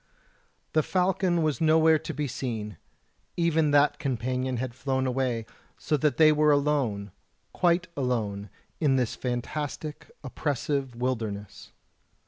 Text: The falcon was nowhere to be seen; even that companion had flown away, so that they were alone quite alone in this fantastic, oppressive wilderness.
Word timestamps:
The 0.73 0.81
falcon 0.81 1.43
was 1.43 1.61
nowhere 1.61 1.99
to 1.99 2.11
be 2.11 2.27
seen; 2.27 2.77
even 3.37 3.69
that 3.69 3.99
companion 3.99 4.57
had 4.57 4.73
flown 4.73 5.05
away, 5.05 5.45
so 5.77 5.95
that 5.95 6.17
they 6.17 6.31
were 6.31 6.51
alone 6.51 7.11
quite 7.53 7.87
alone 7.95 8.49
in 8.79 8.95
this 8.95 9.13
fantastic, 9.15 10.09
oppressive 10.23 10.95
wilderness. 10.95 11.71